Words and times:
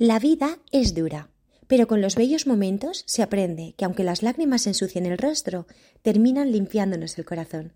La 0.00 0.18
vida 0.18 0.56
es 0.72 0.94
dura, 0.94 1.28
pero 1.66 1.86
con 1.86 2.00
los 2.00 2.14
bellos 2.14 2.46
momentos 2.46 3.04
se 3.06 3.22
aprende 3.22 3.74
que 3.76 3.84
aunque 3.84 4.02
las 4.02 4.22
lágrimas 4.22 4.66
ensucien 4.66 5.04
el 5.04 5.18
rostro, 5.18 5.66
terminan 6.00 6.52
limpiándonos 6.52 7.18
el 7.18 7.26
corazón. 7.26 7.74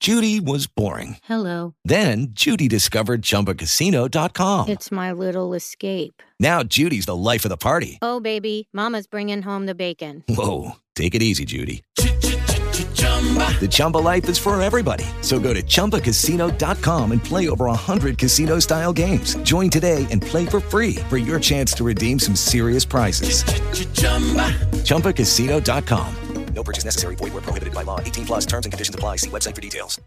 Judy 0.00 0.40
was 0.40 0.66
boring. 0.66 1.18
Hello. 1.22 1.74
Then 1.84 2.32
Judy 2.34 2.66
discovered 2.66 3.22
ChumbaCasino.com. 3.22 4.68
It's 4.70 4.90
my 4.90 5.12
little 5.12 5.54
escape. 5.54 6.20
Now 6.40 6.64
Judy's 6.64 7.06
the 7.06 7.14
life 7.14 7.44
of 7.44 7.50
the 7.50 7.56
party. 7.56 8.00
Oh, 8.02 8.18
baby, 8.18 8.66
Mama's 8.72 9.06
bringing 9.06 9.42
home 9.42 9.66
the 9.66 9.76
bacon. 9.76 10.24
Whoa, 10.28 10.72
take 10.96 11.14
it 11.14 11.22
easy, 11.22 11.44
Judy. 11.44 11.84
The 13.60 13.68
Chumba 13.70 13.98
life 13.98 14.28
is 14.28 14.38
for 14.38 14.60
everybody. 14.60 15.04
So 15.20 15.38
go 15.38 15.54
to 15.54 15.62
ChumbaCasino.com 15.62 17.12
and 17.12 17.22
play 17.22 17.48
over 17.48 17.66
100 17.66 18.18
casino 18.18 18.58
style 18.58 18.92
games. 18.92 19.36
Join 19.44 19.70
today 19.70 20.08
and 20.10 20.20
play 20.20 20.44
for 20.44 20.58
free 20.58 20.96
for 21.08 21.18
your 21.18 21.38
chance 21.38 21.72
to 21.74 21.84
redeem 21.84 22.18
some 22.18 22.34
serious 22.34 22.84
prizes. 22.84 23.44
ChumbaCasino.com. 24.82 26.16
No 26.54 26.62
purchase 26.62 26.84
necessary. 26.84 27.16
Void 27.16 27.32
where 27.32 27.42
prohibited 27.42 27.74
by 27.74 27.82
law. 27.84 27.98
18 28.00 28.26
plus 28.26 28.46
terms 28.46 28.66
and 28.66 28.72
conditions 28.72 28.94
apply. 28.94 29.16
See 29.16 29.30
website 29.30 29.54
for 29.54 29.62
details. 29.62 30.00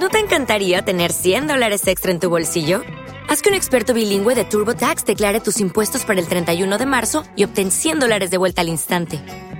¿No 0.00 0.08
te 0.08 0.18
encantaría 0.18 0.82
tener 0.82 1.12
100 1.12 1.46
dólares 1.46 1.86
extra 1.86 2.10
en 2.10 2.18
tu 2.18 2.28
bolsillo? 2.28 2.82
Haz 3.28 3.40
que 3.40 3.50
un 3.50 3.54
experto 3.54 3.94
bilingüe 3.94 4.34
de 4.34 4.44
TurboTax 4.44 5.04
declare 5.04 5.38
tus 5.38 5.60
impuestos 5.60 6.04
para 6.04 6.18
el 6.18 6.26
31 6.26 6.76
de 6.76 6.86
marzo 6.86 7.22
y 7.36 7.44
obtén 7.44 7.70
100 7.70 8.00
dólares 8.00 8.30
de 8.32 8.38
vuelta 8.38 8.62
al 8.62 8.68
instante. 8.68 9.20